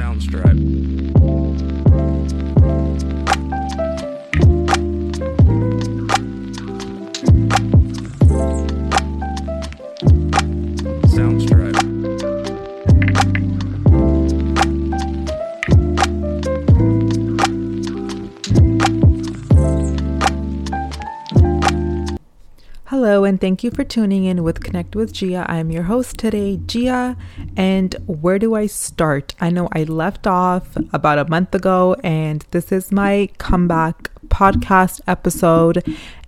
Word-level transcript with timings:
Soundstripe. 0.00 1.19
Thank 23.40 23.64
you 23.64 23.70
for 23.70 23.84
tuning 23.84 24.24
in 24.26 24.42
with 24.42 24.62
Connect 24.62 24.94
with 24.94 25.14
Jia. 25.14 25.46
I'm 25.48 25.70
your 25.70 25.84
host 25.84 26.18
today, 26.18 26.58
Jia. 26.58 27.16
And 27.56 27.94
where 28.06 28.38
do 28.38 28.54
I 28.54 28.66
start? 28.66 29.34
I 29.40 29.48
know 29.48 29.66
I 29.72 29.84
left 29.84 30.26
off 30.26 30.76
about 30.92 31.18
a 31.18 31.24
month 31.24 31.54
ago, 31.54 31.96
and 32.04 32.44
this 32.50 32.70
is 32.70 32.92
my 32.92 33.30
comeback 33.38 34.10
podcast 34.28 35.00
episode. 35.06 35.82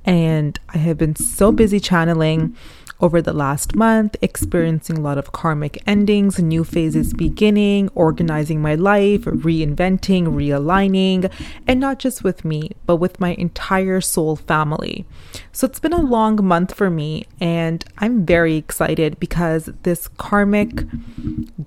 And 0.07 0.59
I 0.71 0.79
have 0.79 0.97
been 0.97 1.15
so 1.15 1.53
busy 1.53 1.81
channeling 1.81 2.57
over 3.03 3.21
the 3.21 3.33
last 3.33 3.75
month, 3.75 4.17
experiencing 4.23 4.97
a 4.97 5.01
lot 5.01 5.19
of 5.19 5.33
karmic 5.33 5.83
endings, 5.89 6.39
new 6.39 6.63
phases 6.63 7.13
beginning, 7.13 7.89
organizing 7.97 8.63
my 8.63 8.77
life, 8.77 9.23
reinventing, 9.23 10.29
realigning, 10.29 11.31
and 11.67 11.81
not 11.81 11.99
just 11.99 12.23
with 12.23 12.45
me, 12.45 12.71
but 12.87 12.97
with 12.97 13.19
my 13.19 13.35
entire 13.35 14.01
soul 14.01 14.37
family. 14.37 15.05
So 15.51 15.67
it's 15.67 15.81
been 15.81 15.93
a 15.93 16.01
long 16.01 16.43
month 16.45 16.75
for 16.75 16.89
me, 16.89 17.27
and 17.41 17.85
I'm 17.99 18.25
very 18.25 18.55
excited 18.57 19.19
because 19.19 19.69
this 19.83 20.07
karmic 20.07 20.85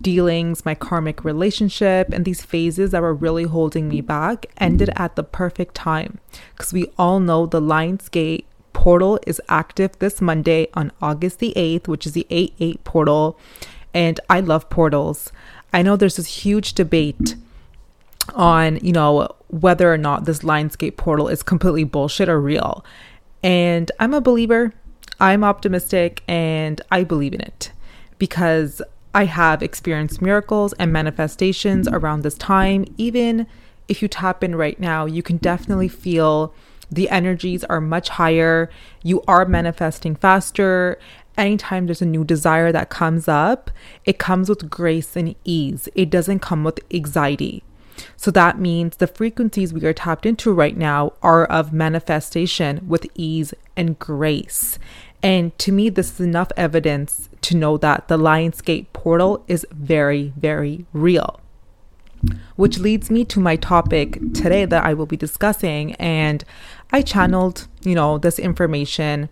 dealings, 0.01 0.65
my 0.65 0.73
karmic 0.73 1.25
relationship, 1.25 2.09
and 2.13 2.23
these 2.23 2.43
phases 2.43 2.91
that 2.91 3.01
were 3.01 3.13
really 3.13 3.43
holding 3.43 3.89
me 3.89 3.99
back 3.99 4.45
ended 4.57 4.89
at 4.95 5.17
the 5.17 5.23
perfect 5.23 5.75
time. 5.75 6.19
Because 6.53 6.71
we 6.71 6.87
all 6.97 7.19
know 7.19 7.45
the 7.45 7.61
Lionsgate 7.61 8.45
portal 8.75 9.17
is 9.25 9.41
active 9.47 9.97
this 9.99 10.21
Monday 10.21 10.67
on 10.73 10.91
August 11.01 11.39
the 11.39 11.53
8th, 11.55 11.87
which 11.87 12.05
is 12.05 12.11
the 12.11 12.27
8 12.29 12.53
8 12.59 12.83
portal. 12.83 13.39
And 13.93 14.19
I 14.29 14.41
love 14.41 14.69
portals. 14.69 15.31
I 15.73 15.81
know 15.81 15.95
there's 15.95 16.17
this 16.17 16.43
huge 16.43 16.73
debate 16.73 17.35
on, 18.35 18.77
you 18.83 18.91
know, 18.91 19.29
whether 19.47 19.91
or 19.91 19.97
not 19.97 20.25
this 20.25 20.39
Lionsgate 20.39 20.97
portal 20.97 21.29
is 21.29 21.41
completely 21.41 21.85
bullshit 21.85 22.27
or 22.27 22.39
real. 22.39 22.83
And 23.41 23.91
I'm 23.99 24.13
a 24.13 24.21
believer, 24.21 24.73
I'm 25.21 25.43
optimistic, 25.43 26.21
and 26.27 26.81
I 26.91 27.05
believe 27.05 27.33
in 27.33 27.41
it 27.41 27.71
because 28.19 28.81
I 29.13 29.23
have 29.25 29.63
experienced 29.63 30.21
miracles 30.21 30.73
and 30.73 30.91
manifestations 30.91 31.87
around 31.87 32.23
this 32.23 32.35
time. 32.37 32.85
Even 32.97 33.47
if 33.87 34.01
you 34.01 34.09
tap 34.09 34.43
in 34.43 34.55
right 34.55 34.79
now, 34.79 35.05
you 35.05 35.23
can 35.23 35.37
definitely 35.37 35.87
feel 35.87 36.53
the 36.91 37.09
energies 37.09 37.63
are 37.65 37.81
much 37.81 38.09
higher. 38.09 38.69
You 39.03 39.21
are 39.27 39.45
manifesting 39.45 40.15
faster. 40.15 40.99
Anytime 41.37 41.85
there's 41.85 42.01
a 42.01 42.05
new 42.05 42.23
desire 42.23 42.71
that 42.71 42.89
comes 42.89 43.27
up, 43.27 43.69
it 44.05 44.17
comes 44.17 44.47
with 44.49 44.69
grace 44.69 45.15
and 45.15 45.35
ease. 45.43 45.89
It 45.95 46.09
doesn't 46.09 46.39
come 46.39 46.63
with 46.63 46.79
anxiety. 46.93 47.63
So 48.17 48.31
that 48.31 48.59
means 48.59 48.97
the 48.97 49.07
frequencies 49.07 49.73
we 49.73 49.85
are 49.85 49.93
tapped 49.93 50.25
into 50.25 50.51
right 50.51 50.75
now 50.75 51.13
are 51.21 51.45
of 51.45 51.73
manifestation 51.73 52.85
with 52.87 53.07
ease 53.15 53.53
and 53.75 53.97
grace. 53.99 54.79
And 55.21 55.57
to 55.59 55.71
me, 55.71 55.89
this 55.89 56.13
is 56.13 56.19
enough 56.19 56.51
evidence 56.55 57.29
to 57.41 57.57
know 57.57 57.77
that 57.77 58.07
the 58.07 58.17
Lionsgate 58.17 58.87
portal 58.93 59.43
is 59.47 59.65
very, 59.71 60.33
very 60.37 60.85
real. 60.93 61.39
Which 62.55 62.79
leads 62.79 63.11
me 63.11 63.23
to 63.25 63.39
my 63.39 63.55
topic 63.55 64.19
today 64.33 64.65
that 64.65 64.83
I 64.83 64.93
will 64.93 65.05
be 65.05 65.17
discussing. 65.17 65.93
And 65.95 66.43
I 66.95 67.01
channeled, 67.01 67.67
you 67.83 67.93
know, 67.93 68.17
this 68.17 68.39
information. 68.39 69.27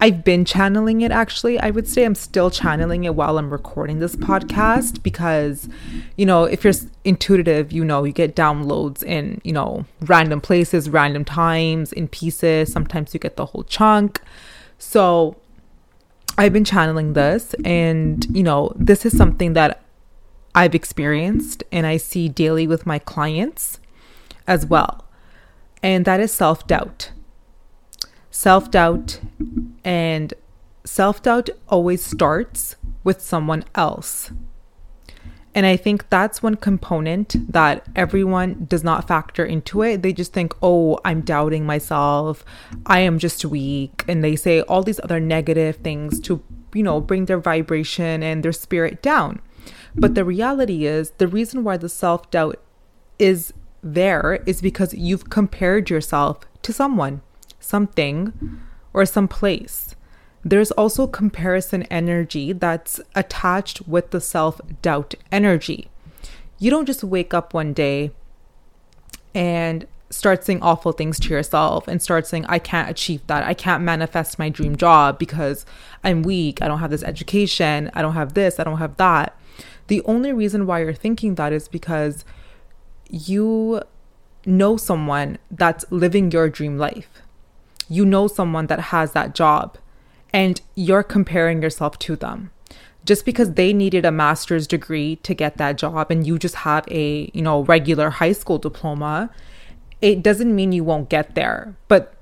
I've 0.00 0.22
been 0.22 0.44
channeling 0.44 1.00
it 1.00 1.10
actually. 1.10 1.58
I 1.58 1.70
would 1.70 1.88
say 1.88 2.04
I'm 2.04 2.14
still 2.14 2.52
channeling 2.52 3.02
it 3.02 3.16
while 3.16 3.36
I'm 3.36 3.50
recording 3.50 3.98
this 3.98 4.14
podcast 4.14 5.02
because, 5.02 5.68
you 6.16 6.24
know, 6.24 6.44
if 6.44 6.62
you're 6.62 6.72
intuitive, 7.02 7.72
you 7.72 7.84
know, 7.84 8.04
you 8.04 8.12
get 8.12 8.36
downloads 8.36 9.02
in, 9.02 9.40
you 9.42 9.52
know, 9.52 9.86
random 10.02 10.40
places, 10.40 10.88
random 10.88 11.24
times, 11.24 11.92
in 11.92 12.06
pieces. 12.06 12.72
Sometimes 12.72 13.12
you 13.12 13.18
get 13.18 13.34
the 13.36 13.46
whole 13.46 13.64
chunk. 13.64 14.20
So 14.78 15.34
I've 16.38 16.52
been 16.52 16.64
channeling 16.64 17.14
this, 17.14 17.56
and, 17.64 18.24
you 18.30 18.44
know, 18.44 18.72
this 18.76 19.04
is 19.04 19.16
something 19.16 19.54
that 19.54 19.82
I've 20.54 20.76
experienced 20.76 21.64
and 21.72 21.88
I 21.88 21.96
see 21.96 22.28
daily 22.28 22.68
with 22.68 22.86
my 22.86 23.00
clients 23.00 23.80
as 24.46 24.64
well 24.64 25.05
and 25.86 26.04
that 26.04 26.18
is 26.18 26.32
self 26.32 26.66
doubt. 26.66 27.12
Self 28.30 28.70
doubt, 28.70 29.20
and 29.84 30.34
self 30.84 31.22
doubt 31.22 31.48
always 31.68 32.04
starts 32.04 32.74
with 33.04 33.20
someone 33.20 33.64
else. 33.74 34.32
And 35.54 35.64
I 35.64 35.76
think 35.76 36.10
that's 36.10 36.42
one 36.42 36.56
component 36.56 37.50
that 37.50 37.86
everyone 37.96 38.66
does 38.68 38.84
not 38.84 39.08
factor 39.08 39.42
into 39.44 39.82
it. 39.82 40.02
They 40.02 40.12
just 40.12 40.34
think, 40.34 40.54
oh, 40.60 40.98
I'm 41.02 41.22
doubting 41.22 41.64
myself. 41.64 42.44
I 42.84 42.98
am 42.98 43.18
just 43.18 43.42
weak. 43.44 44.04
And 44.06 44.22
they 44.22 44.36
say 44.36 44.60
all 44.62 44.82
these 44.82 45.00
other 45.02 45.18
negative 45.18 45.76
things 45.76 46.20
to, 46.20 46.42
you 46.74 46.82
know, 46.82 47.00
bring 47.00 47.24
their 47.24 47.38
vibration 47.38 48.22
and 48.22 48.42
their 48.42 48.52
spirit 48.52 49.00
down. 49.00 49.40
But 49.94 50.14
the 50.14 50.26
reality 50.26 50.84
is, 50.84 51.12
the 51.12 51.28
reason 51.28 51.64
why 51.64 51.78
the 51.78 51.88
self 51.88 52.30
doubt 52.30 52.60
is 53.18 53.54
there 53.94 54.42
is 54.46 54.60
because 54.60 54.92
you've 54.94 55.30
compared 55.30 55.88
yourself 55.88 56.40
to 56.62 56.72
someone, 56.72 57.22
something, 57.60 58.32
or 58.92 59.06
some 59.06 59.28
place. 59.28 59.94
There's 60.44 60.70
also 60.72 61.06
comparison 61.06 61.84
energy 61.84 62.52
that's 62.52 63.00
attached 63.14 63.86
with 63.86 64.10
the 64.10 64.20
self 64.20 64.60
doubt 64.82 65.14
energy. 65.30 65.90
You 66.58 66.70
don't 66.70 66.86
just 66.86 67.04
wake 67.04 67.34
up 67.34 67.54
one 67.54 67.72
day 67.72 68.10
and 69.34 69.86
start 70.08 70.44
saying 70.44 70.62
awful 70.62 70.92
things 70.92 71.18
to 71.20 71.28
yourself 71.30 71.88
and 71.88 72.00
start 72.00 72.26
saying, 72.26 72.46
I 72.48 72.58
can't 72.58 72.88
achieve 72.88 73.26
that. 73.26 73.44
I 73.44 73.54
can't 73.54 73.82
manifest 73.82 74.38
my 74.38 74.48
dream 74.48 74.76
job 74.76 75.18
because 75.18 75.66
I'm 76.04 76.22
weak. 76.22 76.62
I 76.62 76.68
don't 76.68 76.78
have 76.78 76.90
this 76.90 77.02
education. 77.02 77.90
I 77.92 78.02
don't 78.02 78.14
have 78.14 78.34
this. 78.34 78.58
I 78.58 78.64
don't 78.64 78.78
have 78.78 78.96
that. 78.96 79.36
The 79.88 80.02
only 80.02 80.32
reason 80.32 80.66
why 80.66 80.80
you're 80.80 80.94
thinking 80.94 81.34
that 81.36 81.52
is 81.52 81.68
because 81.68 82.24
you 83.10 83.82
know 84.44 84.76
someone 84.76 85.38
that's 85.50 85.84
living 85.90 86.30
your 86.30 86.48
dream 86.48 86.78
life. 86.78 87.22
You 87.88 88.04
know 88.04 88.26
someone 88.26 88.66
that 88.66 88.80
has 88.80 89.12
that 89.12 89.34
job 89.34 89.78
and 90.32 90.60
you're 90.74 91.02
comparing 91.02 91.62
yourself 91.62 91.98
to 92.00 92.16
them. 92.16 92.50
Just 93.04 93.24
because 93.24 93.52
they 93.54 93.72
needed 93.72 94.04
a 94.04 94.10
master's 94.10 94.66
degree 94.66 95.16
to 95.16 95.34
get 95.34 95.58
that 95.58 95.78
job 95.78 96.10
and 96.10 96.26
you 96.26 96.38
just 96.38 96.56
have 96.56 96.84
a, 96.90 97.30
you 97.32 97.42
know, 97.42 97.62
regular 97.62 98.10
high 98.10 98.32
school 98.32 98.58
diploma, 98.58 99.30
it 100.00 100.22
doesn't 100.22 100.54
mean 100.54 100.72
you 100.72 100.82
won't 100.82 101.08
get 101.08 101.34
there, 101.34 101.76
but 101.88 102.14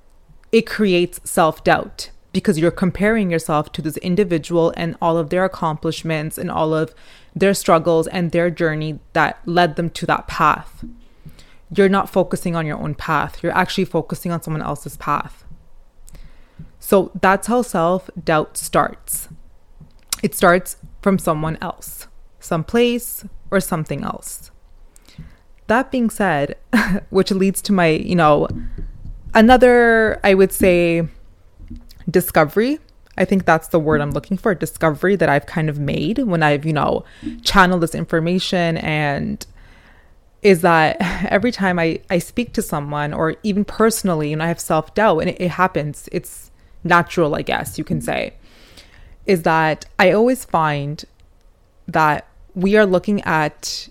it 0.53 0.67
creates 0.67 1.21
self-doubt 1.25 2.11
because 2.35 2.59
you're 2.59 2.73
comparing 2.73 3.31
yourself 3.31 3.71
to 3.73 3.81
this 3.81 3.97
individual 3.99 4.75
and 4.77 4.97
all 5.01 5.17
of 5.17 5.31
their 5.31 5.45
accomplishments 5.45 6.37
and 6.37 6.51
all 6.51 6.75
of 6.75 6.93
their 7.35 7.55
struggles 7.55 8.09
and 8.09 8.33
their 8.33 8.51
journey 8.51 8.99
that 9.13 9.39
led 9.47 9.77
them 9.77 9.89
to 9.89 10.05
that 10.05 10.27
path. 10.27 10.85
You're 11.75 11.89
not 11.89 12.11
focusing 12.11 12.57
on 12.57 12.67
your 12.67 12.77
own 12.77 12.97
path, 12.97 13.41
you're 13.43 13.57
actually 13.57 13.85
focusing 13.85 14.33
on 14.33 14.43
someone 14.43 14.63
else's 14.63 14.97
path. 14.97 15.45
So 16.81 17.13
that's 17.19 17.47
how 17.47 17.63
self 17.63 18.11
doubt 18.23 18.57
starts. 18.57 19.29
It 20.21 20.35
starts 20.35 20.77
from 21.03 21.19
someone 21.19 21.57
else, 21.63 22.09
some 22.41 22.65
place, 22.65 23.25
or 23.53 23.61
something 23.61 24.03
else. 24.03 24.51
That 25.69 25.93
being 25.93 26.11
said, 26.11 26.57
which 27.11 27.31
leads 27.31 27.63
to 27.63 27.73
my, 27.73 27.91
you 27.91 28.17
know, 28.17 28.49
another, 29.35 30.21
I 30.25 30.35
would 30.35 30.53
say, 30.53 31.09
discovery. 32.15 32.79
I 33.19 33.25
think 33.25 33.45
that's 33.45 33.69
the 33.69 33.79
word 33.79 34.01
I'm 34.01 34.13
looking 34.13 34.37
for 34.39 34.55
discovery 34.55 35.17
that 35.17 35.29
I've 35.29 35.47
kind 35.47 35.69
of 35.69 35.79
made 35.79 36.19
when 36.19 36.43
I've, 36.43 36.65
you 36.65 36.73
know, 36.73 37.05
channeled 37.43 37.83
this 37.83 37.95
information 37.95 38.79
and 38.79 39.45
is 40.41 40.61
that 40.63 40.97
every 41.29 41.51
time 41.51 41.79
I, 41.79 42.01
I 42.09 42.19
speak 42.19 42.53
to 42.55 42.63
someone 42.63 43.13
or 43.13 43.35
even 43.43 43.65
personally, 43.65 44.35
know, 44.35 44.45
I 44.45 44.49
have 44.49 44.61
self 44.61 44.95
doubt 44.95 45.19
and 45.19 45.31
it, 45.31 45.41
it 45.41 45.51
happens. 45.51 46.09
It's 46.13 46.51
natural, 46.85 47.35
I 47.35 47.43
guess 47.43 47.79
you 47.79 47.85
can 47.85 48.01
say, 48.01 48.35
is 49.27 49.43
that 49.43 49.87
I 49.99 50.13
always 50.13 50.45
find 50.45 51.05
that 51.89 52.27
we 52.55 52.77
are 52.77 52.87
looking 52.87 53.23
at 53.23 53.89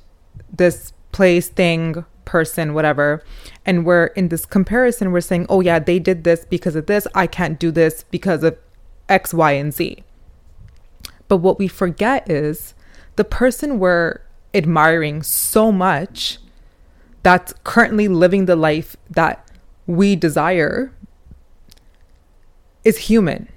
this 0.51 0.93
place, 1.11 1.49
thing, 1.49 2.05
person, 2.25 2.73
whatever, 2.73 3.23
and 3.65 3.85
we're 3.85 4.07
in 4.07 4.29
this 4.29 4.45
comparison, 4.45 5.11
we're 5.11 5.21
saying, 5.21 5.45
oh, 5.49 5.61
yeah, 5.61 5.79
they 5.79 5.99
did 5.99 6.23
this 6.23 6.45
because 6.45 6.75
of 6.75 6.85
this. 6.85 7.07
I 7.13 7.27
can't 7.27 7.59
do 7.59 7.71
this 7.71 8.05
because 8.11 8.43
of 8.43 8.57
X, 9.09 9.33
Y, 9.33 9.51
and 9.51 9.73
Z. 9.73 10.03
But 11.27 11.37
what 11.37 11.59
we 11.59 11.67
forget 11.67 12.29
is 12.29 12.73
the 13.15 13.23
person 13.23 13.79
we're 13.79 14.19
admiring 14.53 15.23
so 15.23 15.71
much 15.71 16.39
that's 17.23 17.53
currently 17.63 18.07
living 18.07 18.45
the 18.45 18.55
life 18.55 18.95
that 19.09 19.47
we 19.87 20.15
desire 20.15 20.91
is 22.83 22.97
human. 22.97 23.49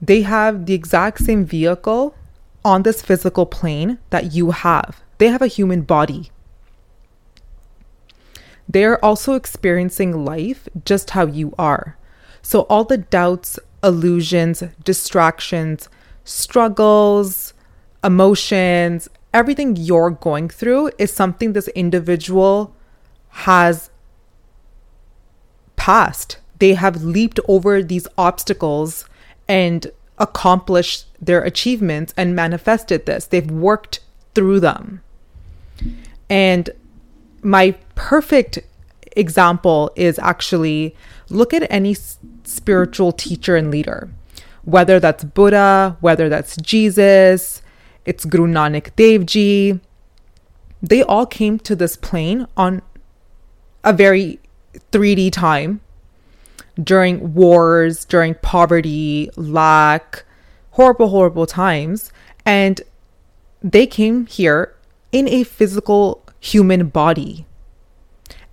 They 0.00 0.22
have 0.22 0.66
the 0.66 0.74
exact 0.74 1.20
same 1.20 1.44
vehicle 1.44 2.14
on 2.64 2.82
this 2.82 3.02
physical 3.02 3.46
plane 3.46 3.98
that 4.10 4.32
you 4.32 4.52
have. 4.52 5.02
They 5.18 5.28
have 5.28 5.42
a 5.42 5.46
human 5.46 5.82
body. 5.82 6.30
They're 8.68 9.02
also 9.04 9.34
experiencing 9.34 10.24
life 10.24 10.68
just 10.84 11.10
how 11.10 11.26
you 11.26 11.54
are. 11.58 11.96
So, 12.42 12.62
all 12.62 12.84
the 12.84 12.98
doubts, 12.98 13.58
illusions, 13.82 14.62
distractions, 14.82 15.88
struggles, 16.24 17.52
emotions, 18.02 19.08
everything 19.32 19.76
you're 19.76 20.10
going 20.10 20.48
through 20.48 20.90
is 20.98 21.12
something 21.12 21.52
this 21.52 21.68
individual 21.68 22.74
has 23.28 23.90
passed. 25.76 26.38
They 26.58 26.74
have 26.74 27.02
leaped 27.02 27.40
over 27.48 27.82
these 27.82 28.06
obstacles 28.16 29.06
and 29.48 29.90
accomplished 30.18 31.06
their 31.20 31.42
achievements 31.42 32.14
and 32.16 32.36
manifested 32.36 33.06
this. 33.06 33.26
They've 33.26 33.50
worked 33.50 34.00
through 34.34 34.60
them. 34.60 35.00
And 36.30 36.70
my 37.42 37.72
perfect 37.94 38.58
example 39.16 39.90
is 39.96 40.18
actually 40.18 40.96
look 41.28 41.52
at 41.52 41.70
any 41.70 41.96
spiritual 42.44 43.12
teacher 43.12 43.56
and 43.56 43.70
leader, 43.70 44.10
whether 44.64 44.98
that's 45.00 45.24
Buddha, 45.24 45.96
whether 46.00 46.28
that's 46.28 46.56
Jesus, 46.56 47.62
it's 48.04 48.24
Guru 48.24 48.46
Nanak 48.46 48.94
Dev 48.96 49.26
Ji. 49.26 49.80
They 50.82 51.02
all 51.02 51.26
came 51.26 51.58
to 51.60 51.74
this 51.74 51.96
plane 51.96 52.46
on 52.56 52.82
a 53.82 53.92
very 53.92 54.38
3D 54.92 55.32
time 55.32 55.80
during 56.82 57.34
wars, 57.34 58.04
during 58.04 58.34
poverty, 58.36 59.30
lack, 59.36 60.24
horrible, 60.72 61.08
horrible 61.08 61.46
times. 61.46 62.12
And 62.44 62.80
they 63.62 63.86
came 63.86 64.26
here 64.26 64.74
in 65.12 65.28
a 65.28 65.44
physical 65.44 66.22
human 66.40 66.88
body. 66.88 67.46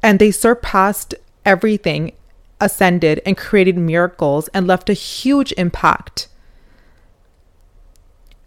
And 0.03 0.19
they 0.19 0.31
surpassed 0.31 1.13
everything, 1.45 2.13
ascended, 2.59 3.21
and 3.25 3.37
created 3.37 3.77
miracles 3.77 4.47
and 4.49 4.67
left 4.67 4.89
a 4.89 4.93
huge 4.93 5.53
impact. 5.57 6.27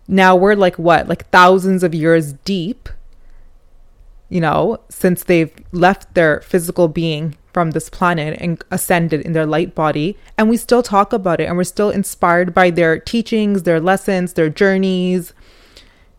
Now 0.07 0.37
we're 0.37 0.55
like 0.55 0.77
what, 0.77 1.09
like 1.09 1.29
thousands 1.31 1.83
of 1.83 1.95
years 1.95 2.33
deep, 2.33 2.89
you 4.29 4.41
know, 4.41 4.81
since 4.89 5.25
they've 5.25 5.53
left 5.73 6.15
their 6.15 6.41
physical 6.41 6.89
being 6.89 7.37
from 7.55 7.71
this 7.71 7.89
planet 7.89 8.37
and 8.41 8.63
ascended 8.71 9.23
in 9.23 9.33
their 9.33 9.47
light 9.47 9.75
body. 9.75 10.19
And 10.37 10.51
we 10.51 10.59
still 10.59 10.83
talk 10.83 11.13
about 11.13 11.41
it 11.41 11.45
and 11.45 11.57
we're 11.57 11.65
still 11.65 11.89
inspired 11.89 12.53
by 12.53 12.71
their 12.71 12.99
teachings, 12.99 13.63
their 13.63 13.81
lessons, 13.81 14.35
their 14.35 14.51
journeys, 14.51 15.33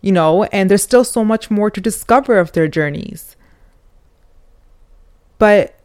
you 0.02 0.14
know, 0.14 0.46
and 0.46 0.70
there's 0.70 0.82
still 0.82 1.04
so 1.04 1.24
much 1.26 1.52
more 1.52 1.70
to 1.70 1.82
discover 1.82 2.40
of 2.40 2.54
their 2.54 2.70
journeys. 2.70 3.36
But 5.38 5.76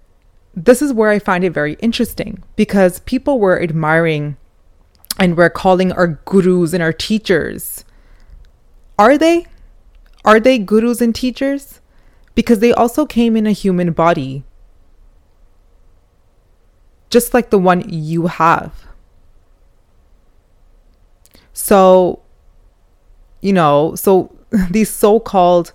this 0.55 0.81
is 0.81 0.93
where 0.93 1.11
I 1.11 1.19
find 1.19 1.43
it 1.43 1.51
very 1.51 1.75
interesting 1.75 2.43
because 2.55 3.01
people 3.01 3.41
were 3.41 3.61
admiring 3.61 4.37
and 5.19 5.37
were 5.37 5.51
calling 5.51 5.91
our 5.93 6.07
gurus 6.25 6.73
and 6.73 6.83
our 6.83 6.93
teachers. 6.93 7.85
Are 8.99 9.19
they? 9.19 9.47
Are 10.25 10.39
they 10.39 10.59
gurus 10.59 11.01
and 11.01 11.15
teachers? 11.15 11.81
Because 12.37 12.61
they 12.61 12.73
also 12.73 13.07
came 13.07 13.37
in 13.37 13.47
a 13.47 13.53
human 13.53 13.93
body 13.93 14.45
just 17.11 17.35
like 17.35 17.51
the 17.51 17.59
one 17.59 17.85
you 17.89 18.29
have. 18.29 18.87
So, 21.53 22.23
you 23.41 23.53
know, 23.53 23.95
so 23.97 24.35
these 24.71 24.91
so 24.91 25.21
called 25.21 25.73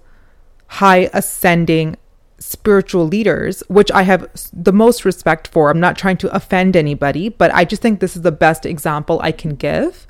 high 0.68 1.10
ascending 1.14 1.98
spiritual 2.40 3.08
leaders, 3.08 3.64
which 3.68 3.92
I 3.92 4.04
have 4.04 4.30
the 4.52 4.74
most 4.74 5.06
respect 5.06 5.48
for, 5.48 5.70
I'm 5.70 5.80
not 5.80 5.98
trying 5.98 6.18
to 6.18 6.36
offend 6.36 6.76
anybody, 6.76 7.30
but 7.30 7.54
I 7.54 7.66
just 7.66 7.82
think 7.82 8.00
this 8.00 8.16
is 8.16 8.24
the 8.24 8.32
best 8.32 8.66
example 8.66 9.20
I 9.22 9.32
can 9.32 9.56
give, 9.56 10.08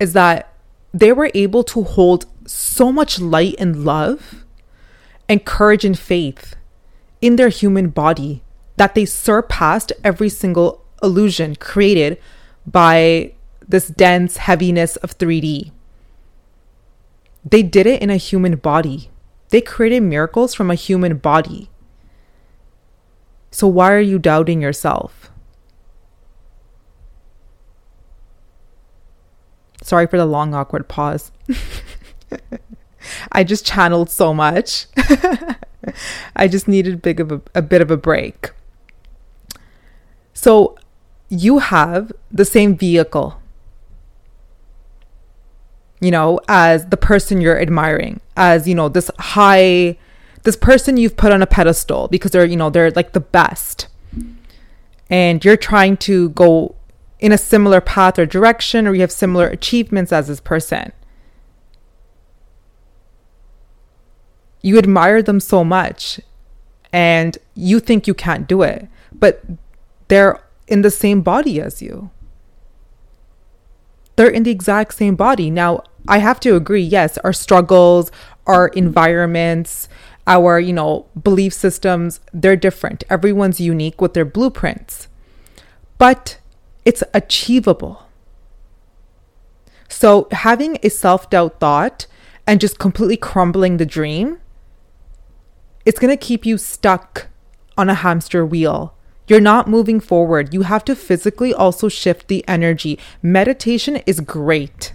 is 0.00 0.12
that 0.12 0.52
they 0.92 1.12
were 1.12 1.30
able 1.34 1.64
to 1.64 1.82
hold 1.82 2.26
so 2.46 2.90
much 2.92 3.20
light 3.20 3.54
and 3.58 3.84
love 3.84 4.44
and 5.28 5.44
courage 5.44 5.84
and 5.84 5.98
faith 5.98 6.56
in 7.20 7.36
their 7.36 7.48
human 7.48 7.88
body 7.88 8.42
that 8.76 8.94
they 8.94 9.04
surpassed 9.04 9.92
every 10.02 10.28
single 10.28 10.84
illusion 11.02 11.56
created 11.56 12.18
by 12.66 13.34
this 13.66 13.88
dense 13.88 14.38
heaviness 14.38 14.96
of 14.96 15.16
3D. 15.18 15.72
They 17.44 17.62
did 17.62 17.86
it 17.86 18.02
in 18.02 18.10
a 18.10 18.16
human 18.16 18.56
body. 18.56 19.10
They 19.50 19.60
created 19.60 20.02
miracles 20.02 20.54
from 20.54 20.70
a 20.70 20.74
human 20.74 21.16
body. 21.16 21.70
So, 23.50 23.66
why 23.66 23.92
are 23.92 24.00
you 24.00 24.18
doubting 24.18 24.62
yourself? 24.62 25.30
Sorry 29.82 30.06
for 30.06 30.16
the 30.16 30.24
long, 30.24 30.54
awkward 30.54 30.88
pause. 30.88 31.32
I 33.32 33.44
just 33.44 33.66
channeled 33.66 34.10
so 34.10 34.32
much. 34.32 34.86
I 36.36 36.48
just 36.48 36.68
needed 36.68 37.02
big 37.02 37.20
of 37.20 37.32
a, 37.32 37.42
a 37.54 37.62
bit 37.62 37.82
of 37.82 37.90
a 37.90 37.96
break. 37.96 38.52
So 40.34 40.76
you 41.28 41.58
have 41.58 42.12
the 42.30 42.44
same 42.44 42.76
vehicle, 42.76 43.40
you 46.00 46.10
know, 46.10 46.40
as 46.48 46.86
the 46.86 46.96
person 46.96 47.40
you're 47.40 47.60
admiring, 47.60 48.20
as, 48.36 48.66
you 48.66 48.74
know, 48.74 48.88
this 48.88 49.10
high, 49.18 49.96
this 50.42 50.56
person 50.56 50.96
you've 50.96 51.16
put 51.16 51.32
on 51.32 51.42
a 51.42 51.46
pedestal 51.46 52.08
because 52.08 52.32
they're, 52.32 52.44
you 52.44 52.56
know, 52.56 52.70
they're 52.70 52.90
like 52.90 53.12
the 53.12 53.20
best. 53.20 53.88
And 55.08 55.44
you're 55.44 55.56
trying 55.56 55.96
to 55.98 56.30
go 56.30 56.74
in 57.20 57.30
a 57.32 57.38
similar 57.38 57.80
path 57.80 58.18
or 58.18 58.26
direction, 58.26 58.88
or 58.88 58.94
you 58.94 59.00
have 59.02 59.12
similar 59.12 59.46
achievements 59.46 60.12
as 60.12 60.26
this 60.26 60.40
person. 60.40 60.92
You 64.60 64.78
admire 64.78 65.22
them 65.22 65.38
so 65.38 65.62
much 65.62 66.20
and 66.92 67.38
you 67.54 67.78
think 67.78 68.06
you 68.06 68.14
can't 68.14 68.48
do 68.48 68.62
it. 68.62 68.88
But 69.12 69.44
they're 70.12 70.38
in 70.68 70.82
the 70.82 70.90
same 70.90 71.22
body 71.22 71.58
as 71.58 71.80
you. 71.80 72.10
They're 74.16 74.28
in 74.28 74.42
the 74.42 74.50
exact 74.50 74.92
same 74.92 75.16
body. 75.16 75.50
Now, 75.50 75.84
I 76.06 76.18
have 76.18 76.38
to 76.40 76.54
agree, 76.54 76.82
yes, 76.82 77.16
our 77.24 77.32
struggles, 77.32 78.12
our 78.46 78.68
environments, 78.68 79.88
our, 80.26 80.60
you 80.60 80.74
know, 80.74 81.06
belief 81.22 81.54
systems, 81.54 82.20
they're 82.30 82.56
different. 82.56 83.04
Everyone's 83.08 83.58
unique 83.58 84.02
with 84.02 84.12
their 84.12 84.26
blueprints. 84.26 85.08
But 85.96 86.38
it's 86.84 87.02
achievable. 87.14 88.06
So, 89.88 90.28
having 90.30 90.76
a 90.82 90.90
self 90.90 91.30
doubt 91.30 91.58
thought 91.58 92.06
and 92.46 92.60
just 92.60 92.78
completely 92.78 93.16
crumbling 93.16 93.78
the 93.78 93.86
dream, 93.86 94.40
it's 95.86 95.98
going 95.98 96.14
to 96.14 96.22
keep 96.22 96.44
you 96.44 96.58
stuck 96.58 97.28
on 97.78 97.88
a 97.88 97.94
hamster 97.94 98.44
wheel 98.44 98.94
you're 99.32 99.40
not 99.40 99.66
moving 99.66 99.98
forward. 99.98 100.52
You 100.52 100.60
have 100.60 100.84
to 100.84 100.94
physically 100.94 101.54
also 101.54 101.88
shift 101.88 102.28
the 102.28 102.46
energy. 102.46 102.98
Meditation 103.22 103.96
is 104.04 104.20
great. 104.20 104.92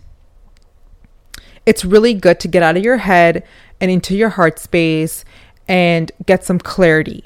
It's 1.66 1.84
really 1.84 2.14
good 2.14 2.40
to 2.42 2.48
get 2.48 2.62
out 2.62 2.78
of 2.78 2.84
your 2.84 2.98
head 2.98 3.44
and 3.82 3.90
into 3.90 4.16
your 4.16 4.30
heart 4.30 4.60
space 4.60 5.26
and 5.68 6.12
get 6.28 6.44
some 6.44 6.60
clarity. 6.60 7.26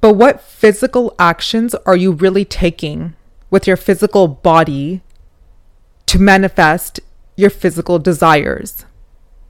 But 0.00 0.14
what 0.14 0.40
physical 0.40 1.14
actions 1.16 1.76
are 1.86 1.94
you 1.94 2.10
really 2.10 2.44
taking 2.44 3.14
with 3.48 3.68
your 3.68 3.76
physical 3.76 4.26
body 4.26 5.00
to 6.06 6.18
manifest 6.18 6.98
your 7.36 7.50
physical 7.50 8.00
desires, 8.00 8.84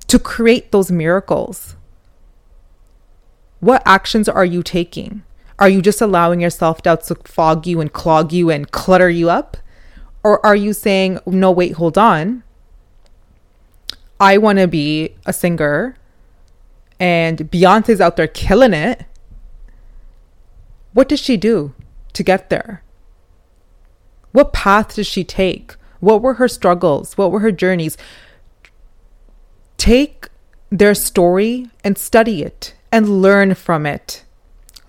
to 0.09 0.19
create 0.19 0.73
those 0.73 0.93
miracles? 0.93 1.75
What 3.61 3.83
actions 3.87 4.29
are 4.29 4.45
you 4.45 4.63
taking? 4.63 5.23
Are 5.59 5.69
you 5.69 5.81
just 5.81 6.01
allowing 6.01 6.41
your 6.41 6.51
self 6.51 6.83
doubts 6.83 7.09
to 7.09 7.15
fog 7.15 7.67
you 7.67 7.81
and 7.81 7.93
clog 7.93 8.33
you 8.33 8.51
and 8.51 8.71
clutter 8.71 9.09
you 9.09 9.31
up? 9.31 9.57
Or 10.23 10.45
are 10.45 10.57
you 10.57 10.73
saying, 10.73 11.21
no, 11.27 11.51
wait, 11.51 11.73
hold 11.73 11.97
on. 11.97 12.43
I 14.19 14.39
want 14.39 14.59
to 14.59 14.67
be 14.67 15.15
a 15.25 15.33
singer 15.33 15.97
and 16.99 17.51
Beyonce's 17.51 18.01
out 18.01 18.17
there 18.17 18.27
killing 18.27 18.73
it. 18.73 19.05
What 20.95 21.09
does 21.09 21.21
she 21.21 21.37
do 21.37 21.75
to 22.15 22.23
get 22.23 22.49
there? 22.51 22.83
What 24.33 24.53
path 24.53 24.97
does 24.97 25.07
she 25.07 25.25
take? 25.25 25.75
What 26.01 26.23
were 26.23 26.35
her 26.35 26.49
struggles? 26.49 27.17
What 27.17 27.31
were 27.31 27.41
her 27.41 27.53
journeys? 27.53 27.97
take 29.87 30.29
their 30.71 30.95
story 30.95 31.71
and 31.85 31.97
study 31.97 32.43
it 32.43 32.75
and 32.91 33.23
learn 33.23 33.55
from 33.55 33.87
it. 33.87 34.25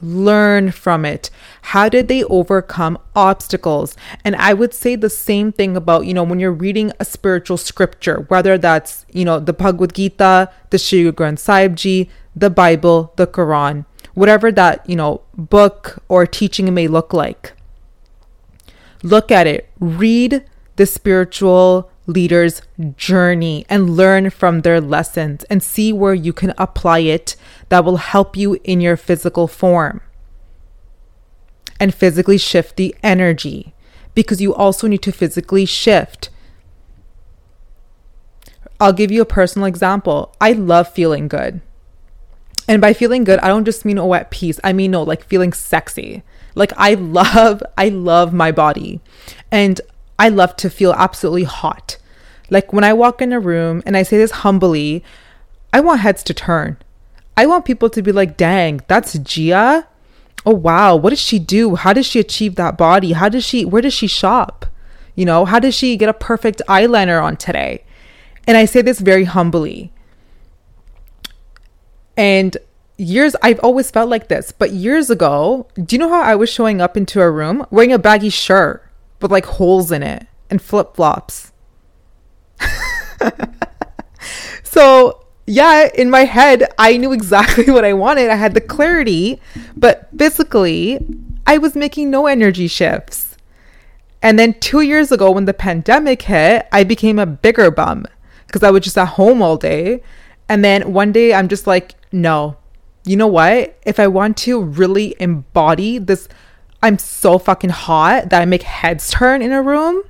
Learn 0.01 0.71
from 0.71 1.05
it. 1.05 1.29
How 1.73 1.89
did 1.89 2.07
they 2.07 2.23
overcome 2.25 2.99
obstacles? 3.15 3.95
And 4.23 4.35
I 4.35 4.53
would 4.53 4.73
say 4.73 4.95
the 4.95 5.09
same 5.09 5.51
thing 5.51 5.75
about, 5.75 6.05
you 6.05 6.13
know, 6.13 6.23
when 6.23 6.39
you're 6.39 6.51
reading 6.51 6.91
a 6.99 7.05
spiritual 7.05 7.57
scripture, 7.57 8.25
whether 8.27 8.57
that's, 8.57 9.05
you 9.11 9.25
know, 9.25 9.39
the 9.39 9.53
Bhagavad 9.53 9.95
Gita, 9.95 10.51
the 10.69 10.77
Sri 10.77 11.11
Granth 11.11 11.39
Sahib 11.39 11.75
Ji, 11.75 12.09
the 12.35 12.49
Bible, 12.49 13.13
the 13.15 13.25
Quran, 13.25 13.85
whatever 14.13 14.51
that, 14.51 14.87
you 14.87 14.95
know, 14.95 15.21
book 15.35 16.03
or 16.07 16.27
teaching 16.27 16.71
may 16.73 16.87
look 16.87 17.13
like. 17.13 17.53
Look 19.03 19.31
at 19.31 19.47
it. 19.47 19.69
Read 19.79 20.43
the 20.75 20.85
spiritual 20.85 21.91
leader's 22.07 22.61
journey 22.95 23.65
and 23.69 23.95
learn 23.95 24.29
from 24.29 24.61
their 24.61 24.81
lessons 24.81 25.43
and 25.45 25.61
see 25.61 25.93
where 25.93 26.13
you 26.13 26.33
can 26.33 26.53
apply 26.57 26.99
it 26.99 27.35
that 27.69 27.85
will 27.85 27.97
help 27.97 28.35
you 28.35 28.57
in 28.63 28.81
your 28.81 28.97
physical 28.97 29.47
form 29.47 30.01
and 31.79 31.93
physically 31.93 32.37
shift 32.37 32.77
the 32.77 32.95
energy 33.03 33.73
because 34.15 34.41
you 34.41 34.55
also 34.55 34.87
need 34.87 35.03
to 35.03 35.11
physically 35.11 35.65
shift. 35.65 36.29
I'll 38.79 38.93
give 38.93 39.11
you 39.11 39.21
a 39.21 39.25
personal 39.25 39.67
example. 39.67 40.35
I 40.39 40.53
love 40.53 40.91
feeling 40.91 41.27
good. 41.27 41.61
And 42.67 42.81
by 42.81 42.93
feeling 42.93 43.23
good, 43.23 43.39
I 43.39 43.47
don't 43.47 43.65
just 43.65 43.85
mean 43.85 43.97
oh 43.97 44.13
at 44.13 44.31
peace. 44.31 44.59
I 44.63 44.73
mean 44.73 44.91
no, 44.91 45.03
like 45.03 45.23
feeling 45.23 45.53
sexy. 45.53 46.23
Like 46.55 46.73
I 46.77 46.93
love 46.95 47.61
I 47.77 47.89
love 47.89 48.33
my 48.33 48.51
body. 48.51 49.01
And 49.51 49.79
I 50.19 50.29
love 50.29 50.55
to 50.57 50.69
feel 50.69 50.93
absolutely 50.93 51.43
hot. 51.43 51.97
Like 52.49 52.73
when 52.73 52.83
I 52.83 52.93
walk 52.93 53.21
in 53.21 53.33
a 53.33 53.39
room, 53.39 53.83
and 53.85 53.97
I 53.97 54.03
say 54.03 54.17
this 54.17 54.31
humbly, 54.31 55.03
I 55.73 55.79
want 55.79 56.01
heads 56.01 56.23
to 56.23 56.33
turn. 56.33 56.77
I 57.35 57.45
want 57.45 57.65
people 57.65 57.89
to 57.89 58.01
be 58.01 58.11
like, 58.11 58.37
dang, 58.37 58.81
that's 58.87 59.15
Jia. 59.15 59.85
Oh, 60.45 60.55
wow. 60.55 60.95
What 60.95 61.11
does 61.11 61.19
she 61.19 61.39
do? 61.39 61.75
How 61.75 61.93
does 61.93 62.05
she 62.05 62.19
achieve 62.19 62.55
that 62.55 62.77
body? 62.77 63.11
How 63.11 63.29
does 63.29 63.43
she, 63.43 63.65
where 63.65 63.81
does 63.81 63.93
she 63.93 64.07
shop? 64.07 64.65
You 65.13 65.25
know, 65.25 65.45
how 65.45 65.59
does 65.59 65.75
she 65.75 65.97
get 65.97 66.09
a 66.09 66.13
perfect 66.13 66.61
eyeliner 66.67 67.21
on 67.21 67.37
today? 67.37 67.83
And 68.47 68.55
I 68.55 68.65
say 68.65 68.81
this 68.81 68.99
very 68.99 69.25
humbly. 69.25 69.91
And 72.15 72.57
years, 72.97 73.35
I've 73.43 73.59
always 73.59 73.91
felt 73.91 74.09
like 74.09 74.29
this, 74.29 74.51
but 74.51 74.71
years 74.71 75.09
ago, 75.09 75.67
do 75.75 75.95
you 75.95 75.99
know 75.99 76.09
how 76.09 76.21
I 76.21 76.35
was 76.35 76.49
showing 76.49 76.81
up 76.81 76.95
into 76.95 77.21
a 77.21 77.29
room 77.29 77.65
wearing 77.69 77.91
a 77.91 77.99
baggy 77.99 78.29
shirt? 78.29 78.86
With 79.21 79.31
like 79.31 79.45
holes 79.45 79.91
in 79.91 80.03
it 80.03 80.27
and 80.49 80.61
flip 80.61 80.95
flops. 80.95 81.51
so, 84.63 85.25
yeah, 85.45 85.89
in 85.95 86.09
my 86.09 86.25
head, 86.25 86.69
I 86.77 86.97
knew 86.97 87.13
exactly 87.13 87.65
what 87.71 87.85
I 87.85 87.93
wanted. 87.93 88.29
I 88.29 88.35
had 88.35 88.53
the 88.53 88.61
clarity, 88.61 89.41
but 89.75 90.09
physically, 90.17 90.99
I 91.45 91.57
was 91.57 91.75
making 91.75 92.09
no 92.09 92.27
energy 92.27 92.67
shifts. 92.67 93.37
And 94.21 94.37
then 94.37 94.59
two 94.59 94.81
years 94.81 95.11
ago, 95.11 95.31
when 95.31 95.45
the 95.45 95.53
pandemic 95.53 96.23
hit, 96.23 96.67
I 96.71 96.83
became 96.83 97.19
a 97.19 97.25
bigger 97.25 97.71
bum 97.71 98.05
because 98.47 98.63
I 98.63 98.71
was 98.71 98.83
just 98.83 98.97
at 98.97 99.09
home 99.09 99.41
all 99.41 99.57
day. 99.57 100.01
And 100.49 100.63
then 100.63 100.93
one 100.93 101.11
day, 101.11 101.33
I'm 101.33 101.47
just 101.47 101.67
like, 101.67 101.93
no, 102.11 102.57
you 103.05 103.15
know 103.15 103.27
what? 103.27 103.77
If 103.85 103.99
I 103.99 104.07
want 104.07 104.37
to 104.37 104.61
really 104.61 105.15
embody 105.19 105.97
this 105.97 106.27
I'm 106.87 106.97
so 106.97 107.37
fucking 107.37 107.71
hot 107.71 108.29
that 108.29 108.41
I 108.41 108.45
make 108.45 108.63
heads 108.63 109.11
turn 109.11 109.41
in 109.41 109.51
a 109.51 109.61
room, 109.61 110.03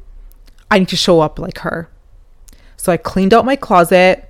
I 0.70 0.78
need 0.78 0.90
to 0.90 0.96
show 0.96 1.22
up 1.22 1.40
like 1.40 1.58
her. 1.60 1.90
So 2.76 2.92
I 2.92 2.98
cleaned 2.98 3.34
out 3.34 3.46
my 3.46 3.56
closet. 3.56 4.30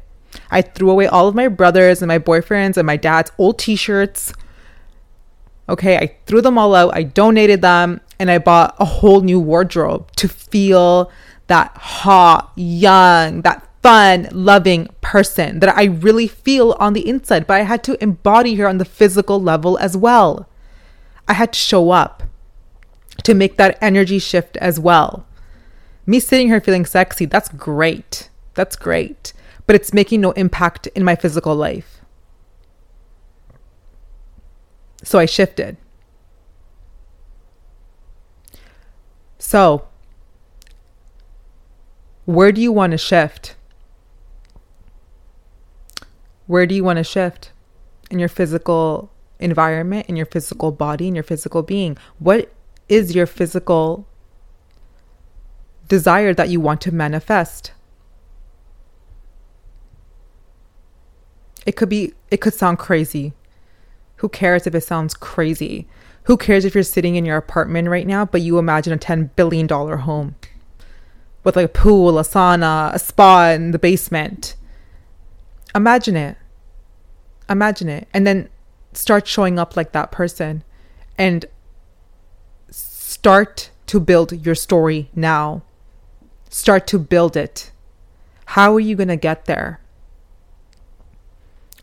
I 0.49 0.61
threw 0.61 0.89
away 0.89 1.07
all 1.07 1.27
of 1.27 1.35
my 1.35 1.49
brothers 1.49 2.01
and 2.01 2.07
my 2.07 2.19
boyfriends 2.19 2.77
and 2.77 2.87
my 2.87 2.95
dad's 2.95 3.33
old 3.37 3.59
t 3.59 3.75
shirts. 3.75 4.31
Okay, 5.67 5.97
I 5.97 6.15
threw 6.25 6.41
them 6.41 6.57
all 6.57 6.73
out. 6.73 6.95
I 6.95 7.03
donated 7.03 7.61
them 7.61 7.99
and 8.17 8.31
I 8.31 8.37
bought 8.37 8.77
a 8.79 8.85
whole 8.85 9.19
new 9.19 9.41
wardrobe 9.41 10.09
to 10.13 10.29
feel 10.29 11.11
that 11.47 11.75
hot, 11.75 12.53
young, 12.55 13.41
that 13.41 13.67
fun, 13.83 14.29
loving 14.31 14.87
person 15.01 15.59
that 15.59 15.75
I 15.75 15.83
really 15.83 16.29
feel 16.29 16.77
on 16.79 16.93
the 16.93 17.05
inside. 17.05 17.45
But 17.45 17.55
I 17.55 17.63
had 17.63 17.83
to 17.83 18.01
embody 18.01 18.55
her 18.55 18.69
on 18.69 18.77
the 18.77 18.85
physical 18.85 19.41
level 19.41 19.77
as 19.79 19.97
well. 19.97 20.47
I 21.27 21.33
had 21.33 21.51
to 21.51 21.59
show 21.59 21.91
up 21.91 22.23
to 23.23 23.33
make 23.33 23.57
that 23.57 23.77
energy 23.81 24.19
shift 24.19 24.57
as 24.57 24.79
well. 24.79 25.25
Me 26.05 26.19
sitting 26.19 26.47
here 26.47 26.61
feeling 26.61 26.85
sexy, 26.85 27.25
that's 27.25 27.49
great. 27.49 28.29
That's 28.53 28.75
great. 28.75 29.33
But 29.65 29.75
it's 29.75 29.93
making 29.93 30.21
no 30.21 30.31
impact 30.31 30.87
in 30.87 31.03
my 31.03 31.15
physical 31.15 31.55
life. 31.55 32.01
So 35.03 35.19
I 35.19 35.25
shifted. 35.25 35.77
So, 39.37 39.87
where 42.25 42.51
do 42.51 42.61
you 42.61 42.71
want 42.71 42.91
to 42.91 42.97
shift? 42.97 43.55
Where 46.47 46.65
do 46.65 46.73
you 46.73 46.83
want 46.83 46.97
to 46.97 47.03
shift 47.03 47.51
in 48.09 48.19
your 48.19 48.29
physical 48.29 49.11
environment, 49.39 50.07
in 50.07 50.15
your 50.15 50.25
physical 50.25 50.71
body, 50.71 51.07
in 51.07 51.15
your 51.15 51.23
physical 51.23 51.61
being? 51.61 51.97
What 52.19 52.51
is 52.89 53.15
your 53.15 53.25
physical 53.25 54.07
desire 55.87 56.33
that 56.33 56.49
you 56.49 56.59
want 56.59 56.81
to 56.81 56.93
manifest. 56.93 57.71
It 61.65 61.75
could 61.75 61.89
be, 61.89 62.13
it 62.31 62.37
could 62.37 62.53
sound 62.53 62.79
crazy. 62.79 63.33
Who 64.17 64.29
cares 64.29 64.65
if 64.65 64.73
it 64.73 64.81
sounds 64.81 65.13
crazy? 65.13 65.87
Who 66.23 66.37
cares 66.37 66.65
if 66.65 66.73
you're 66.73 66.83
sitting 66.83 67.15
in 67.15 67.25
your 67.25 67.37
apartment 67.37 67.87
right 67.87 68.07
now, 68.07 68.25
but 68.25 68.41
you 68.41 68.57
imagine 68.57 68.93
a 68.93 68.97
$10 68.97 69.35
billion 69.35 69.67
home 69.67 70.35
with 71.43 71.55
like 71.55 71.65
a 71.65 71.69
pool, 71.69 72.19
a 72.19 72.23
sauna, 72.23 72.93
a 72.93 72.99
spa 72.99 73.51
in 73.51 73.71
the 73.71 73.79
basement? 73.79 74.55
Imagine 75.75 76.15
it. 76.15 76.37
Imagine 77.49 77.89
it. 77.89 78.07
And 78.13 78.25
then 78.25 78.49
start 78.93 79.27
showing 79.27 79.59
up 79.59 79.77
like 79.77 79.91
that 79.91 80.11
person 80.11 80.63
and 81.17 81.45
Start 83.17 83.71
to 83.87 83.99
build 83.99 84.45
your 84.45 84.53
story 84.53 85.09
now. 85.15 85.63
Start 86.51 86.85
to 86.85 86.99
build 86.99 87.35
it. 87.35 87.71
How 88.45 88.75
are 88.75 88.79
you 88.79 88.95
going 88.95 89.07
to 89.07 89.15
get 89.15 89.45
there? 89.45 89.81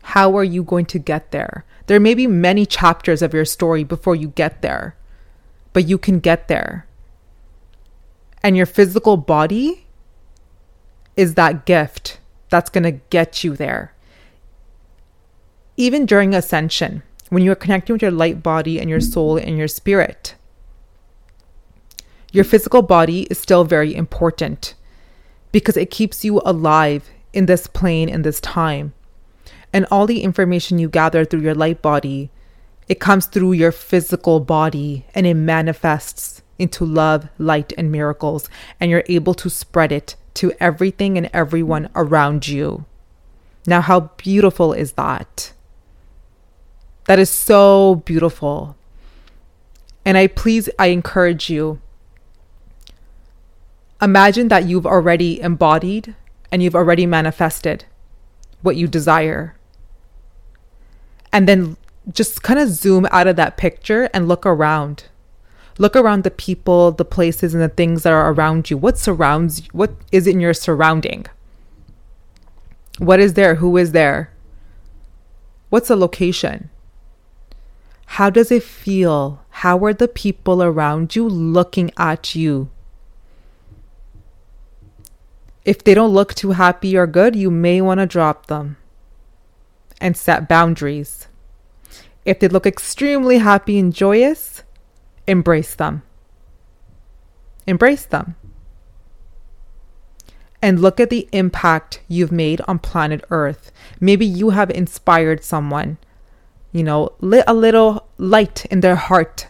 How 0.01 0.37
are 0.37 0.45
you 0.45 0.63
going 0.63 0.85
to 0.85 0.97
get 0.97 1.31
there? 1.31 1.65
There 1.87 1.99
may 1.99 2.13
be 2.13 2.25
many 2.25 2.65
chapters 2.65 3.21
of 3.21 3.33
your 3.33 3.43
story 3.43 3.83
before 3.83 4.15
you 4.15 4.29
get 4.29 4.61
there, 4.61 4.95
but 5.73 5.85
you 5.85 5.97
can 5.97 6.19
get 6.21 6.47
there. 6.47 6.87
And 8.41 8.55
your 8.55 8.65
physical 8.65 9.17
body 9.17 9.87
is 11.17 11.33
that 11.33 11.65
gift 11.65 12.17
that's 12.49 12.69
going 12.69 12.85
to 12.85 13.01
get 13.09 13.43
you 13.43 13.57
there. 13.57 13.93
Even 15.75 16.05
during 16.05 16.33
ascension, 16.33 17.03
when 17.27 17.43
you're 17.43 17.55
connecting 17.55 17.95
with 17.95 18.01
your 18.01 18.09
light 18.11 18.41
body 18.41 18.79
and 18.79 18.89
your 18.89 19.01
soul 19.01 19.35
and 19.35 19.57
your 19.57 19.67
spirit, 19.67 20.35
your 22.35 22.43
physical 22.43 22.81
body 22.81 23.23
is 23.31 23.39
still 23.39 23.63
very 23.63 23.95
important 23.95 24.75
because 25.53 25.77
it 25.77 25.89
keeps 25.89 26.25
you 26.25 26.41
alive 26.43 27.09
in 27.31 27.45
this 27.45 27.65
plane 27.65 28.09
in 28.09 28.23
this 28.23 28.41
time. 28.41 28.93
And 29.71 29.85
all 29.89 30.05
the 30.05 30.21
information 30.21 30.77
you 30.77 30.89
gather 30.89 31.23
through 31.23 31.39
your 31.39 31.55
light 31.55 31.81
body, 31.81 32.29
it 32.89 32.99
comes 32.99 33.27
through 33.27 33.53
your 33.53 33.71
physical 33.71 34.41
body 34.41 35.05
and 35.15 35.25
it 35.25 35.35
manifests 35.35 36.41
into 36.59 36.83
love, 36.83 37.29
light, 37.37 37.71
and 37.77 37.89
miracles. 37.89 38.49
And 38.81 38.91
you're 38.91 39.05
able 39.07 39.33
to 39.35 39.49
spread 39.49 39.93
it 39.93 40.17
to 40.33 40.51
everything 40.59 41.17
and 41.17 41.29
everyone 41.31 41.89
around 41.95 42.49
you. 42.49 42.83
Now, 43.65 43.79
how 43.79 44.11
beautiful 44.17 44.73
is 44.73 44.91
that? 44.93 45.53
That 47.05 47.17
is 47.17 47.29
so 47.29 48.03
beautiful. 48.05 48.75
And 50.03 50.17
I 50.17 50.27
please, 50.27 50.69
I 50.77 50.87
encourage 50.87 51.49
you 51.49 51.79
Imagine 54.05 54.49
that 54.49 54.65
you've 54.65 54.85
already 54.85 55.41
embodied 55.41 56.13
and 56.51 56.61
you've 56.61 56.75
already 56.75 57.07
manifested 57.07 57.85
what 58.61 58.75
you 58.75 58.87
desire. 58.87 59.55
And 61.33 61.49
then 61.49 61.75
just 62.13 62.43
kind 62.43 62.59
of 62.59 62.69
zoom 62.69 63.07
out 63.09 63.25
of 63.25 63.35
that 63.37 63.57
picture 63.57 64.07
and 64.13 64.27
look 64.27 64.45
around. 64.45 65.05
Look 65.79 65.95
around 65.95 66.23
the 66.23 66.29
people, 66.29 66.91
the 66.91 67.03
places, 67.03 67.55
and 67.55 67.63
the 67.63 67.67
things 67.67 68.03
that 68.03 68.13
are 68.13 68.31
around 68.31 68.69
you. 68.69 68.77
What 68.77 68.99
surrounds 68.99 69.61
you? 69.61 69.69
What 69.71 69.95
is 70.11 70.27
in 70.27 70.39
your 70.39 70.53
surrounding? 70.53 71.25
What 72.99 73.19
is 73.19 73.33
there? 73.33 73.55
Who 73.55 73.75
is 73.75 73.91
there? 73.91 74.29
What's 75.71 75.87
the 75.87 75.95
location? 75.95 76.69
How 78.05 78.29
does 78.29 78.51
it 78.51 78.61
feel? 78.61 79.43
How 79.49 79.83
are 79.83 79.95
the 79.95 80.07
people 80.07 80.61
around 80.61 81.15
you 81.15 81.27
looking 81.27 81.89
at 81.97 82.35
you? 82.35 82.69
If 85.65 85.83
they 85.83 85.95
don't 85.95 86.13
look 86.13 86.35
too 86.35 86.51
happy 86.51 86.95
or 86.95 87.07
good, 87.07 87.35
you 87.35 87.49
may 87.49 87.81
want 87.81 87.99
to 87.99 88.05
drop 88.05 88.45
them 88.45 88.77
and 89.99 90.15
set 90.15 90.47
boundaries. 90.47 91.27
If 92.23 92.39
they 92.39 92.47
look 92.47 92.67
extremely 92.67 93.39
happy 93.39 93.79
and 93.79 93.93
joyous, 93.93 94.63
embrace 95.27 95.73
them. 95.73 96.03
Embrace 97.65 98.05
them. 98.05 98.35
And 100.61 100.79
look 100.79 100.99
at 100.99 101.09
the 101.09 101.27
impact 101.31 102.01
you've 102.07 102.31
made 102.31 102.61
on 102.67 102.79
planet 102.79 103.23
Earth. 103.29 103.71
Maybe 103.99 104.25
you 104.25 104.51
have 104.51 104.69
inspired 104.69 105.43
someone, 105.43 105.97
you 106.71 106.83
know, 106.83 107.13
lit 107.21 107.43
a 107.47 107.53
little 107.53 108.07
light 108.17 108.65
in 108.65 108.81
their 108.81 108.95
heart 108.95 109.47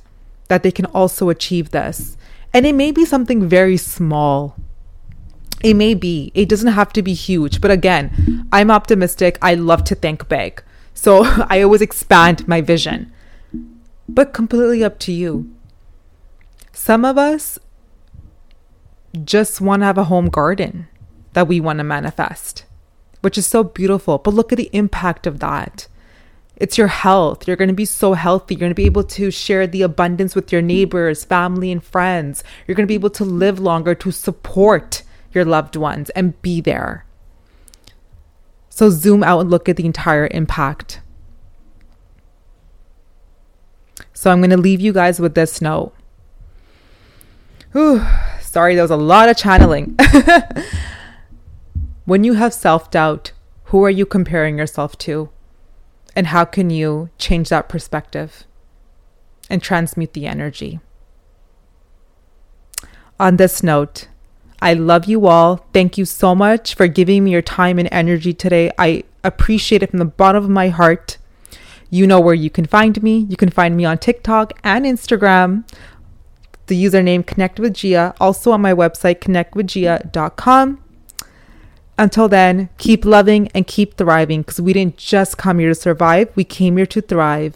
that 0.47 0.63
they 0.63 0.71
can 0.71 0.85
also 0.87 1.29
achieve 1.29 1.71
this. 1.71 2.15
And 2.53 2.65
it 2.65 2.73
may 2.73 2.91
be 2.91 3.05
something 3.05 3.47
very 3.47 3.77
small. 3.77 4.55
It 5.63 5.73
may 5.75 5.93
be. 5.93 6.31
It 6.33 6.49
doesn't 6.49 6.73
have 6.73 6.93
to 6.93 7.01
be 7.01 7.13
huge. 7.13 7.61
But 7.61 7.71
again, 7.71 8.47
I'm 8.51 8.71
optimistic. 8.71 9.37
I 9.41 9.55
love 9.55 9.83
to 9.85 9.95
think 9.95 10.27
big. 10.29 10.63
So 10.93 11.23
I 11.49 11.61
always 11.61 11.81
expand 11.81 12.47
my 12.47 12.61
vision. 12.61 13.11
But 14.07 14.33
completely 14.33 14.83
up 14.83 14.99
to 14.99 15.11
you. 15.11 15.51
Some 16.71 17.05
of 17.05 17.17
us 17.17 17.57
just 19.23 19.61
want 19.61 19.81
to 19.81 19.85
have 19.85 19.97
a 19.97 20.05
home 20.05 20.27
garden 20.27 20.87
that 21.33 21.47
we 21.47 21.59
want 21.59 21.79
to 21.79 21.83
manifest, 21.83 22.65
which 23.21 23.37
is 23.37 23.47
so 23.47 23.63
beautiful. 23.63 24.17
But 24.17 24.33
look 24.33 24.51
at 24.51 24.57
the 24.57 24.69
impact 24.73 25.25
of 25.25 25.39
that. 25.39 25.87
It's 26.57 26.77
your 26.77 26.87
health. 26.87 27.47
You're 27.47 27.57
going 27.57 27.69
to 27.69 27.73
be 27.73 27.85
so 27.85 28.13
healthy. 28.13 28.55
You're 28.55 28.59
going 28.59 28.71
to 28.71 28.75
be 28.75 28.85
able 28.85 29.03
to 29.03 29.31
share 29.31 29.67
the 29.67 29.81
abundance 29.81 30.35
with 30.35 30.51
your 30.51 30.61
neighbors, 30.61 31.25
family, 31.25 31.71
and 31.71 31.83
friends. 31.83 32.43
You're 32.65 32.75
going 32.75 32.85
to 32.85 32.91
be 32.91 32.95
able 32.95 33.09
to 33.11 33.25
live 33.25 33.59
longer 33.59 33.95
to 33.95 34.11
support 34.11 35.03
your 35.35 35.45
loved 35.45 35.75
ones 35.75 36.09
and 36.11 36.41
be 36.41 36.61
there. 36.61 37.05
So 38.69 38.89
zoom 38.89 39.23
out 39.23 39.41
and 39.41 39.49
look 39.49 39.69
at 39.69 39.77
the 39.77 39.85
entire 39.85 40.27
impact. 40.31 41.01
So 44.13 44.31
I'm 44.31 44.39
going 44.39 44.49
to 44.49 44.57
leave 44.57 44.81
you 44.81 44.91
guys 44.91 45.19
with 45.19 45.35
this 45.35 45.61
note. 45.61 45.93
Whew, 47.73 48.01
sorry, 48.41 48.75
there 48.75 48.83
was 48.83 48.91
a 48.91 48.97
lot 48.97 49.29
of 49.29 49.37
channeling. 49.37 49.97
when 52.05 52.23
you 52.23 52.33
have 52.33 52.53
self 52.53 52.89
doubt, 52.89 53.33
who 53.65 53.83
are 53.83 53.89
you 53.89 54.05
comparing 54.05 54.57
yourself 54.57 54.97
to? 54.99 55.29
And 56.15 56.27
how 56.27 56.45
can 56.45 56.69
you 56.69 57.09
change 57.17 57.49
that 57.49 57.67
perspective 57.67 58.45
and 59.49 59.61
transmute 59.61 60.13
the 60.13 60.27
energy? 60.27 60.79
On 63.19 63.37
this 63.37 63.63
note, 63.63 64.07
I 64.65 64.73
love 64.73 65.05
you 65.05 65.27
all. 65.27 65.57
Thank 65.73 65.95
you 65.95 66.05
so 66.05 66.33
much 66.33 66.73
for 66.73 66.87
giving 66.87 67.23
me 67.23 67.31
your 67.31 67.43
time 67.43 67.77
and 67.77 67.87
energy 67.91 68.33
today. 68.33 68.71
I 68.79 69.03
appreciate 69.23 69.83
it 69.83 69.91
from 69.91 69.99
the 69.99 70.05
bottom 70.05 70.43
of 70.43 70.49
my 70.49 70.69
heart. 70.69 71.19
You 71.91 72.07
know 72.07 72.19
where 72.19 72.33
you 72.33 72.49
can 72.49 72.65
find 72.65 73.01
me. 73.03 73.27
You 73.29 73.37
can 73.37 73.51
find 73.51 73.77
me 73.77 73.85
on 73.85 73.99
TikTok 73.99 74.53
and 74.63 74.83
Instagram. 74.83 75.69
The 76.65 76.83
username 76.83 77.23
Connect 77.27 77.59
with 77.59 77.73
Jia, 77.73 78.15
also 78.19 78.53
on 78.53 78.61
my 78.61 78.73
website, 78.73 79.19
connectwithjia.com. 79.19 80.83
Until 81.99 82.27
then, 82.27 82.69
keep 82.79 83.05
loving 83.05 83.49
and 83.53 83.67
keep 83.67 83.97
thriving 83.97 84.41
because 84.41 84.59
we 84.59 84.73
didn't 84.73 84.97
just 84.97 85.37
come 85.37 85.59
here 85.59 85.69
to 85.69 85.75
survive, 85.75 86.31
we 86.35 86.43
came 86.43 86.77
here 86.77 86.87
to 86.87 87.01
thrive. 87.01 87.55